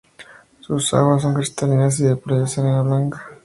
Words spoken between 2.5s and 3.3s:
de arena blanca.